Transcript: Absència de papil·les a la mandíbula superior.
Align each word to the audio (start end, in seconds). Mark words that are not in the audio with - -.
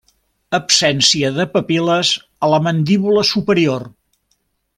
Absència 0.57 1.29
de 1.35 1.45
papil·les 1.57 2.15
a 2.47 2.49
la 2.55 2.61
mandíbula 2.69 3.27
superior. 3.35 3.87